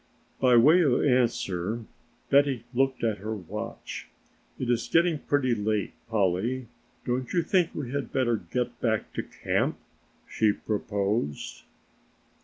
[0.39, 1.85] By way of answer
[2.31, 4.07] Betty looked at her watch.
[4.57, 6.69] "It is getting pretty late, Polly,
[7.05, 9.77] don't you think we had better get back to camp?"
[10.27, 11.65] she proposed.